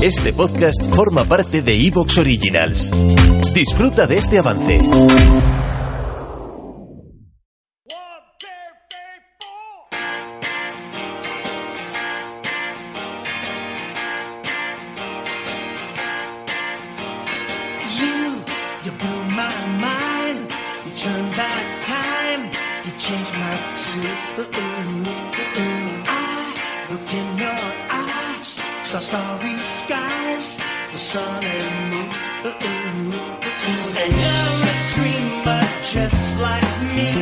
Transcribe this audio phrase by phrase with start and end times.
[0.00, 2.88] Este podcast forma parte de Evox Originals.
[3.52, 4.78] Disfruta de este avance.
[4.78, 4.88] Blew
[19.34, 19.50] my
[25.54, 26.04] tune.
[26.06, 27.87] I look in your.
[28.88, 30.56] Saw starry skies.
[30.92, 32.08] The sun and moon.
[34.00, 34.64] And you're
[35.44, 36.64] a just like
[36.96, 37.12] me.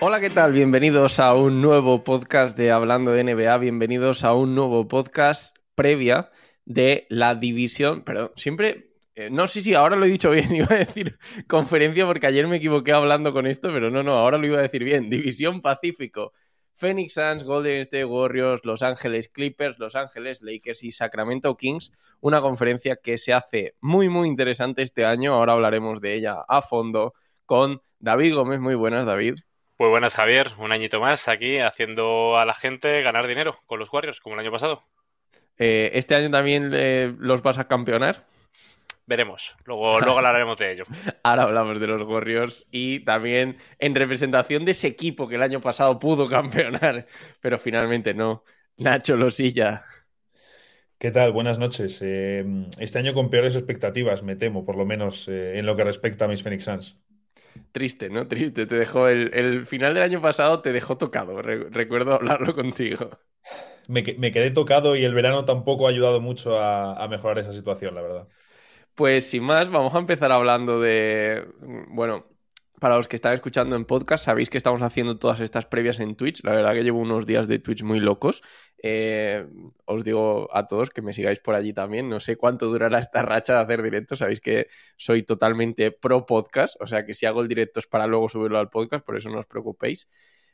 [0.00, 0.52] Hola, ¿qué tal?
[0.52, 6.30] Bienvenidos a un nuevo podcast de Hablando de NBA, bienvenidos a un nuevo podcast previa
[6.66, 8.89] de la división, perdón, siempre,
[9.28, 12.56] no sé si ahora lo he dicho bien, iba a decir conferencia porque ayer me
[12.56, 16.32] equivoqué hablando con esto, pero no, no, ahora lo iba a decir bien, división Pacífico.
[16.80, 21.92] Phoenix Suns, Golden State Warriors, Los Ángeles Clippers, Los Ángeles Lakers y Sacramento Kings.
[22.20, 25.34] Una conferencia que se hace muy, muy interesante este año.
[25.34, 27.12] Ahora hablaremos de ella a fondo
[27.44, 28.60] con David Gómez.
[28.60, 29.34] Muy buenas, David.
[29.78, 30.52] Muy buenas, Javier.
[30.58, 34.40] Un añito más aquí haciendo a la gente ganar dinero con los Warriors, como el
[34.40, 34.82] año pasado.
[35.58, 38.26] Eh, ¿Este año también eh, los vas a campeonar?
[39.10, 39.56] Veremos.
[39.64, 40.84] Luego, luego hablaremos de ello.
[41.24, 45.60] Ahora hablamos de los Warriors y también en representación de ese equipo que el año
[45.60, 47.06] pasado pudo campeonar,
[47.40, 48.44] pero finalmente no.
[48.76, 49.84] Nacho Losilla.
[50.98, 51.32] ¿Qué tal?
[51.32, 51.98] Buenas noches.
[52.02, 52.44] Eh,
[52.78, 56.26] este año con peores expectativas, me temo, por lo menos eh, en lo que respecta
[56.26, 56.98] a mis Phoenix Suns.
[57.72, 58.26] Triste, ¿no?
[58.28, 58.66] Triste.
[58.66, 61.42] Te dejó el, el final del año pasado, te dejó tocado.
[61.42, 63.10] Re- recuerdo hablarlo contigo.
[63.88, 67.52] Me, me quedé tocado y el verano tampoco ha ayudado mucho a, a mejorar esa
[67.52, 68.28] situación, la verdad.
[69.00, 71.48] Pues sin más, vamos a empezar hablando de.
[71.88, 72.26] Bueno,
[72.78, 76.16] para los que están escuchando en podcast, sabéis que estamos haciendo todas estas previas en
[76.16, 76.44] Twitch.
[76.44, 78.42] La verdad que llevo unos días de Twitch muy locos.
[78.82, 79.46] Eh,
[79.86, 82.10] os digo a todos que me sigáis por allí también.
[82.10, 84.18] No sé cuánto durará esta racha de hacer directos.
[84.18, 84.66] Sabéis que
[84.98, 86.76] soy totalmente pro podcast.
[86.78, 89.30] O sea que si hago el directo es para luego subirlo al podcast, por eso
[89.30, 90.08] no os preocupéis.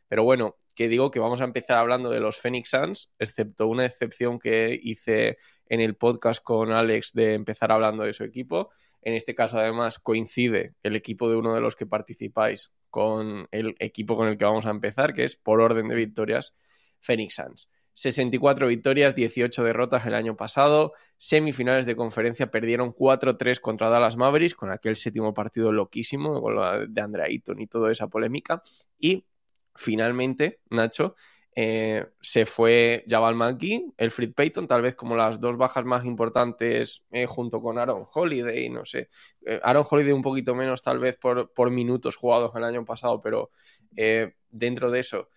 [0.09, 3.87] Pero bueno, que digo que vamos a empezar hablando de los Phoenix Suns, excepto una
[3.87, 8.71] excepción que hice en el podcast con Alex de empezar hablando de su equipo.
[9.03, 13.75] En este caso, además, coincide el equipo de uno de los que participáis con el
[13.79, 16.57] equipo con el que vamos a empezar, que es por orden de victorias,
[17.01, 17.71] Phoenix Suns.
[17.97, 20.93] 64 victorias, 18 derrotas el año pasado.
[21.17, 26.87] Semifinales de conferencia perdieron 4-3 contra Dallas Mavericks, con aquel séptimo partido loquísimo, con lo
[26.87, 28.61] de Andre Ayton y toda esa polémica.
[28.99, 29.25] Y
[29.77, 31.15] finalmente, Nacho,
[31.59, 36.05] eh, se fue Jabal McGee, el Fred Payton, tal vez como las dos bajas más
[36.05, 39.09] importantes eh, junto con Aaron Holiday, no sé.
[39.47, 43.23] Eh, Aaron Holiday un poquito menos tal vez por, por minutos jugados el año pasado,
[43.23, 43.51] pero
[44.51, 45.31] dentro de eso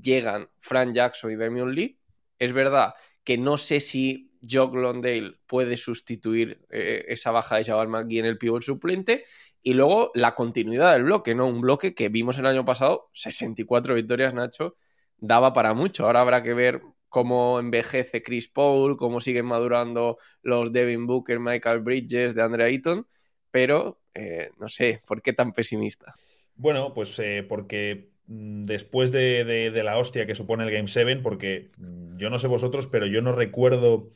[0.00, 1.98] llegan Frank Jackson y Damian Lee.
[2.38, 8.20] Es verdad que no sé si Jock Londale puede sustituir esa baja de Jabal McGee
[8.20, 9.24] en el pivot suplente.
[9.64, 11.48] Y luego la continuidad del bloque, ¿no?
[11.48, 14.76] Un bloque que vimos el año pasado, 64 victorias, Nacho,
[15.18, 16.06] daba para mucho.
[16.06, 21.80] Ahora habrá que ver cómo envejece Chris Paul, cómo siguen madurando los Devin Booker, Michael
[21.80, 23.08] Bridges, de Andre Ayton,
[23.52, 26.18] pero eh, no sé, ¿por qué tan pesimista?
[26.56, 30.88] Bueno, pues eh, porque mm, después de, de- de la hostia que supone el Game
[30.88, 34.12] 7, porque mm, yo no sé vosotros, pero yo no recuerdo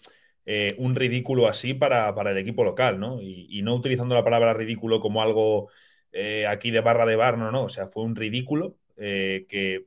[0.51, 3.21] eh, un ridículo así para, para el equipo local, ¿no?
[3.21, 5.69] Y, no utilizando la palabra ridículo como algo
[6.11, 7.65] eh, aquí de barra de bar, no, no.
[7.65, 9.85] O sea, fue un ridículo eh, que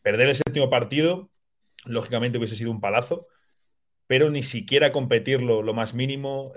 [0.00, 1.28] perder el séptimo partido,
[1.84, 3.26] lógicamente hubiese sido un palazo,
[4.06, 6.54] pero ni siquiera competirlo lo más mínimo.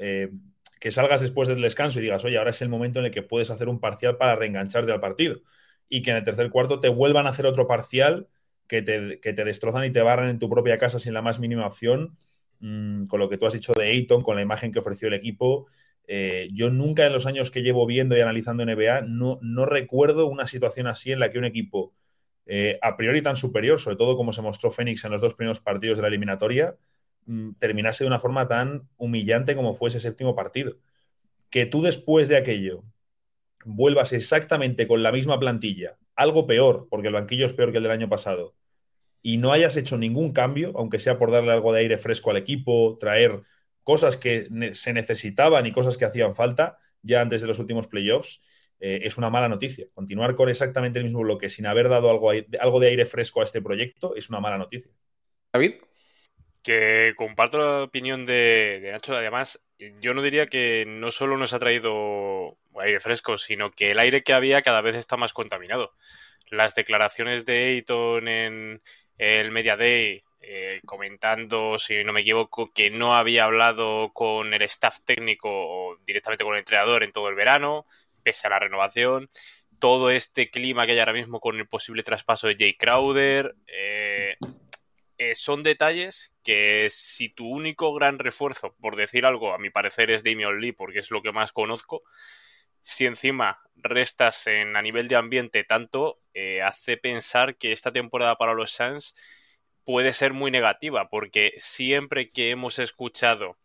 [0.80, 3.24] que salgas después del descanso y digas, oye, ahora es el momento en el que
[3.24, 5.42] puedes hacer un parcial para reengancharte al partido.
[5.90, 8.30] Y que en el tercer cuarto te vuelvan a hacer otro parcial
[8.68, 11.42] que te, que te destrozan y te barran en tu propia casa sin la más
[11.42, 12.18] mínima opción.
[12.64, 15.14] Mm, con lo que tú has dicho de Ayton, con la imagen que ofreció el
[15.16, 15.68] equipo.
[16.08, 20.28] eh, yo nunca en los años que llevo viendo y analizando NBA no, no recuerdo
[20.28, 21.94] una situación así en la que un equipo
[22.46, 25.60] eh, a priori tan superior, sobre todo como se mostró Phoenix en los dos primeros
[25.62, 26.78] partidos de la eliminatoria,
[27.26, 30.78] mm, terminase de una forma tan humillante como fue ese séptimo partido.
[31.50, 32.84] Que tú después de aquello
[33.66, 37.84] vuelvas exactamente con la misma plantilla, algo peor, porque el banquillo es peor que el
[37.84, 38.56] del año pasado,
[39.24, 42.38] y no hayas hecho ningún cambio, aunque sea por darle algo de aire fresco al
[42.38, 43.42] equipo, traer
[43.82, 48.42] cosas que se necesitaban y cosas que hacían falta ya antes de los últimos playoffs,
[48.80, 49.88] eh, es una mala noticia.
[49.94, 53.46] Continuar con exactamente el mismo bloque sin haber dado algo, algo de aire fresco a
[53.46, 54.92] este proyecto es una mala noticia.
[55.54, 55.76] David.
[56.62, 59.16] Que comparto la opinión de, de Nacho.
[59.16, 59.62] Además,
[60.00, 64.24] yo no diría que no solo nos ha traído aire fresco, sino que el aire
[64.24, 65.94] que había cada vez está más contaminado.
[66.50, 68.82] Las declaraciones de Ayton en
[69.18, 74.62] el Media Day eh, comentando, si no me equivoco, que no había hablado con el
[74.64, 77.86] staff técnico o directamente con el entrenador en todo el verano,
[78.24, 79.30] pese a la renovación.
[79.80, 83.56] Todo este clima que hay ahora mismo con el posible traspaso de Jay Crowder.
[83.68, 84.36] Eh,
[85.18, 90.12] eh, son detalles que si tu único gran refuerzo, por decir algo, a mi parecer
[90.12, 92.04] es Damian Lee, porque es lo que más conozco,
[92.84, 98.38] si encima restas en, a nivel de ambiente tanto, eh, hace pensar que esta temporada
[98.38, 99.16] para los Suns
[99.84, 103.58] puede ser muy negativa, porque siempre que hemos escuchado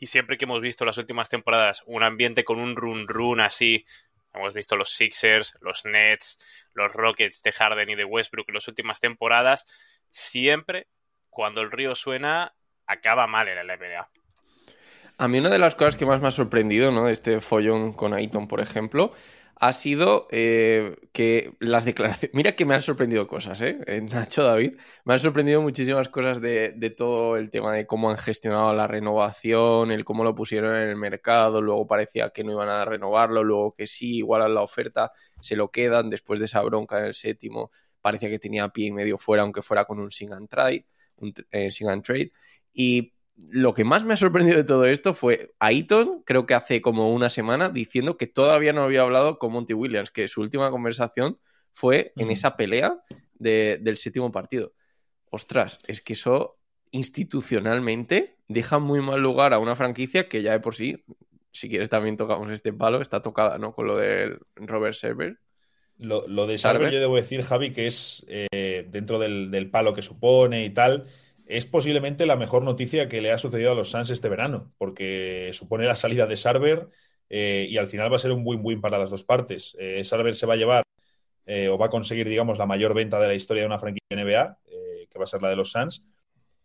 [0.00, 3.86] y siempre que hemos visto las últimas temporadas un ambiente con un run run así,
[4.34, 6.38] hemos visto los Sixers, los Nets,
[6.72, 9.66] los Rockets de Harden y de Westbrook en las últimas temporadas,
[10.10, 10.88] siempre
[11.30, 12.54] cuando el río suena
[12.86, 14.10] acaba mal en la NBA.
[15.18, 17.08] A mí una de las cosas que más me ha sorprendido, ¿no?
[17.08, 19.12] Este follón con Aiton, por ejemplo,
[19.58, 22.34] ha sido eh, que las declaraciones...
[22.34, 23.78] Mira que me han sorprendido cosas, ¿eh?
[23.86, 24.74] eh Nacho, David.
[25.06, 29.90] Me han sorprendido muchísimas cosas de, todo el tema de cómo han gestionado la renovación,
[29.90, 33.74] el cómo lo pusieron en el mercado, luego parecía que no iban a renovarlo, luego
[33.74, 37.14] que sí, igual a la oferta, se lo quedan después de esa bronca en el
[37.14, 37.70] séptimo.
[38.02, 40.86] Parecía que tenía pie y medio fuera, aunque fuera con un sing and trade.
[41.16, 42.30] Un, eh, sing and trade.
[42.74, 46.80] Y lo que más me ha sorprendido de todo esto fue Aiton, creo que hace
[46.80, 50.70] como una semana, diciendo que todavía no había hablado con Monty Williams, que su última
[50.70, 51.38] conversación
[51.72, 53.02] fue en esa pelea
[53.34, 54.72] de, del séptimo partido.
[55.30, 56.58] Ostras, es que eso
[56.92, 61.04] institucionalmente deja muy mal lugar a una franquicia que ya de por sí,
[61.52, 63.74] si quieres también tocamos este palo, está tocada, ¿no?
[63.74, 65.38] Con lo del Robert Server.
[65.98, 69.94] Lo, lo de Server, yo debo decir, Javi, que es eh, dentro del, del palo
[69.94, 71.06] que supone y tal
[71.46, 75.50] es posiblemente la mejor noticia que le ha sucedido a los Suns este verano, porque
[75.52, 76.88] supone la salida de Sarver
[77.28, 79.76] eh, y al final va a ser un win-win para las dos partes.
[79.78, 80.82] Eh, Sarver se va a llevar
[81.46, 84.16] eh, o va a conseguir, digamos, la mayor venta de la historia de una franquicia
[84.16, 86.04] NBA, eh, que va a ser la de los Suns.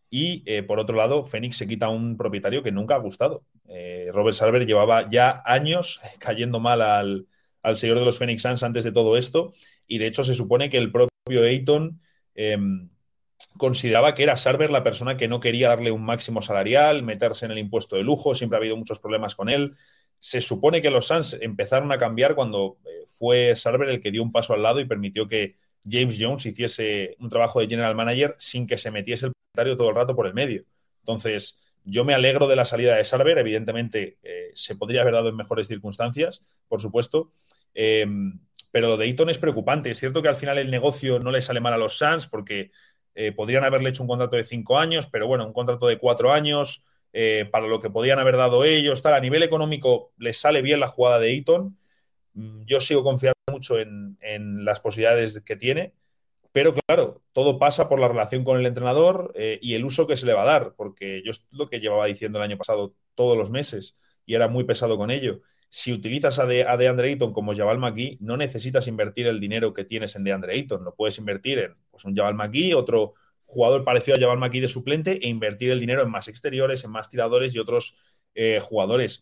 [0.10, 3.46] Y por otro lado, Phoenix se quita a un propietario que nunca ha gustado.
[4.12, 7.28] Robert Sarver llevaba ya años cayendo mal al,
[7.62, 9.54] al señor de los Phoenix Suns antes de todo esto.
[9.88, 12.02] Y de hecho, se supone que el propio Ayton
[12.36, 12.91] em,
[13.58, 17.52] consideraba que era Sarver la persona que no quería darle un máximo salarial, meterse en
[17.52, 19.76] el impuesto de lujo, siempre ha habido muchos problemas con él.
[20.20, 24.24] Se supone que los Suns empezaron a cambiar cuando eh, fue Sarver el que dio
[24.24, 25.56] un paso al lado y permitió que
[25.90, 29.90] James Jones hiciese un trabajo de general manager sin que se metiese el propietario todo
[29.90, 30.64] el rato por el medio.
[31.00, 35.30] Entonces, yo me alegro de la salida de Sarver, evidentemente eh, se podría haber dado
[35.30, 37.32] en mejores circunstancias, por supuesto,
[37.74, 38.06] eh,
[38.72, 39.92] pero lo de Eaton es preocupante.
[39.92, 42.72] Es cierto que al final el negocio no le sale mal a los Suns porque
[43.16, 46.32] eh, podrían haberle hecho un contrato de cinco años, pero bueno, un contrato de cuatro
[46.32, 49.02] años eh, para lo que podían haber dado ellos.
[49.02, 49.14] Tal.
[49.14, 51.78] A nivel económico les sale bien la jugada de Eaton.
[52.34, 55.94] Mm, yo sigo confiando mucho en, en, las posibilidades que tiene,
[56.52, 60.18] pero claro, todo pasa por la relación con el entrenador eh, y el uso que
[60.18, 62.96] se le va a dar, porque yo es lo que llevaba diciendo el año pasado
[63.16, 65.42] todos los meses y era muy pesado con ello
[65.74, 69.74] si utilizas a, de, a DeAndre Ayton como Jabal McGee, no necesitas invertir el dinero
[69.74, 70.84] que tienes en DeAndre Ayton.
[70.84, 73.14] Lo puedes invertir en pues, un Jabal McGee, otro
[73.46, 76.92] jugador parecido a Jabal McGee de suplente e invertir el dinero en más exteriores, en
[76.92, 77.96] más tiradores y otros
[78.36, 79.22] eh, jugadores.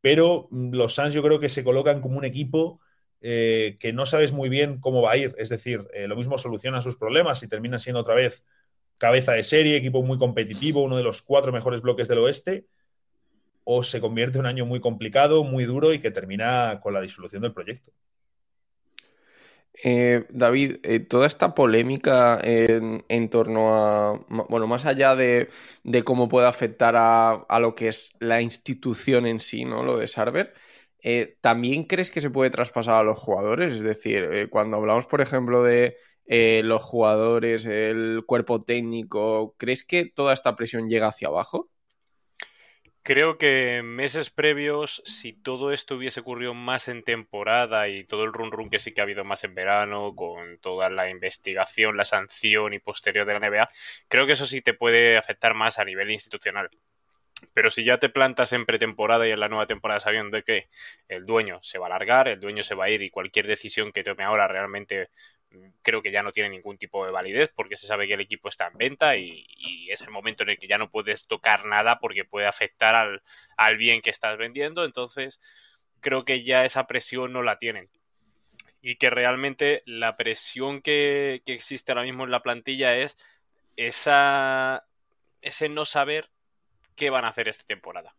[0.00, 2.80] Pero mm, los Suns yo creo que se colocan como un equipo
[3.20, 5.34] eh, que no sabes muy bien cómo va a ir.
[5.36, 8.42] Es decir, eh, lo mismo solucionan sus problemas y terminan siendo otra vez
[8.96, 12.64] cabeza de serie, equipo muy competitivo, uno de los cuatro mejores bloques del oeste
[13.64, 17.00] o se convierte en un año muy complicado, muy duro y que termina con la
[17.00, 17.92] disolución del proyecto.
[19.82, 25.48] Eh, David, eh, toda esta polémica en, torno a, bueno, más allá de,
[26.04, 29.82] cómo puede afectar a, lo que es la institución en sí, ¿no?
[29.82, 30.54] Lo de Sarver,
[31.02, 33.74] eh, ¿también crees que se puede traspasar a los jugadores?
[33.74, 35.96] Es decir, cuando hablamos, por ejemplo, de
[36.62, 41.68] los jugadores, el cuerpo técnico, ¿crees que toda esta presión llega hacia abajo?
[43.06, 48.32] Creo que meses previos, si todo esto hubiese ocurrido más en temporada y todo el
[48.32, 52.06] run run que sí que ha habido más en verano, con toda la investigación, la
[52.06, 53.68] sanción y posterior de la NBA,
[54.08, 56.70] creo que eso sí te puede afectar más a nivel institucional.
[57.52, 60.68] Pero si ya te plantas en pretemporada y en la nueva temporada sabiendo que
[61.08, 63.92] el dueño se va a largar, el dueño se va a ir y cualquier decisión
[63.92, 65.10] que tome ahora realmente
[65.82, 68.48] creo que ya no tiene ningún tipo de validez porque se sabe que el equipo
[68.48, 69.46] está en venta y,
[69.90, 73.22] es el momento en el que ya no puedes tocar nada porque puede afectar al,
[73.56, 74.84] al, bien que estás vendiendo.
[74.84, 75.40] Entonces,
[76.00, 77.88] creo que ya esa presión no la tienen.
[78.82, 83.16] Y que realmente la presión que, que existe ahora mismo en la plantilla es
[83.76, 84.84] esa,
[85.42, 86.28] ese no saber
[86.96, 88.14] qué van a hacer esta temporada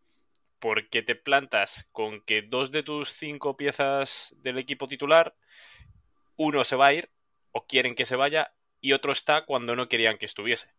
[0.65, 5.35] porque te plantas con que dos de tus cinco piezas del equipo titular,
[6.37, 7.09] uno se va a ir
[7.55, 10.73] o quieren que se vaya y otro está cuando no querían que estuviese.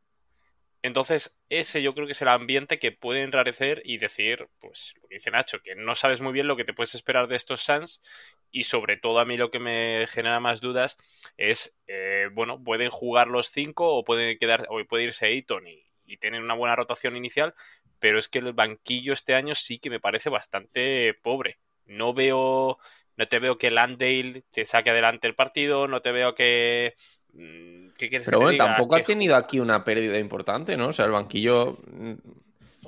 [0.83, 5.09] Entonces, ese yo creo que es el ambiente que puede enrarecer y decir, pues, lo
[5.09, 7.63] que dice Nacho, que no sabes muy bien lo que te puedes esperar de estos
[7.63, 8.03] Suns
[8.51, 10.99] y sobre todo a mí lo que me genera más dudas
[11.39, 15.83] es, eh, bueno, pueden jugar los cinco o pueden quedar, o puede irse Ayton y,
[16.05, 17.55] y tener una buena rotación inicial,
[18.01, 21.59] pero es que el banquillo este año sí que me parece bastante pobre.
[21.87, 22.79] No veo,
[23.17, 26.95] no te veo que Landale te saque adelante el partido, no te veo que
[27.33, 28.65] mm, ¿Qué quieres Pero que te bueno, diga?
[28.67, 30.89] tampoco ha tenido aquí una pérdida importante, ¿no?
[30.89, 31.79] O sea, el banquillo.
[31.91, 32.13] mm,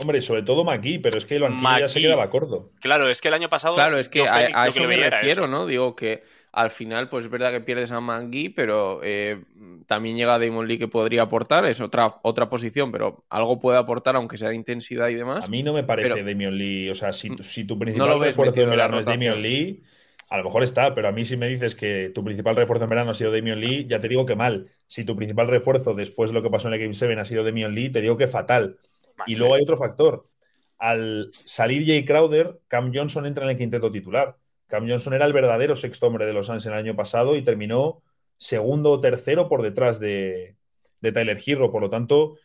[0.01, 2.71] Hombre, sobre todo Maki, pero es que el banquillo ya se quedaba corto.
[2.81, 3.75] Claro, es que el año pasado.
[3.75, 5.49] Claro, es que a, a eso que me refiero, eso.
[5.49, 5.67] ¿no?
[5.67, 9.43] Digo que al final, pues es verdad que pierdes a Mangui, pero eh,
[9.87, 14.15] también llega Damon Lee que podría aportar, es otra, otra posición, pero algo puede aportar,
[14.17, 15.47] aunque sea de intensidad y demás.
[15.47, 16.91] A mí no me parece Pero- Lee.
[16.91, 19.07] O sea, si, tu- si tu No principal lo ves refuerzo la verano es.
[19.07, 19.83] Damian Lee,
[20.29, 22.91] a lo mejor está, pero a mí si me dices que tu principal refuerzo en
[22.91, 24.71] verano ha sido Damian Lee, ya te digo que mal.
[24.87, 27.45] Si tu principal refuerzo después de lo que pasó en el Game 7 ha sido
[27.45, 28.79] Damian Lee, te digo que fatal.
[29.27, 30.29] Y luego hay otro factor.
[30.77, 34.37] Al salir Jay Crowder, Cam Johnson entra en el quinteto titular.
[34.67, 38.03] Cam Johnson era el verdadero sexto hombre de los Suns el año pasado y terminó
[38.37, 40.57] segundo o tercero por detrás de,
[41.01, 41.73] de Tyler Hero.
[41.73, 42.37] Por lo tanto,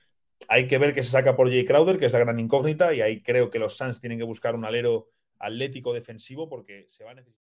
[0.48, 3.02] hay que ver qué se saca por Jay Crowder, que es la gran incógnita, y
[3.02, 7.12] ahí creo que los Suns tienen que buscar un alero atlético defensivo porque se va
[7.12, 7.53] a necesitar.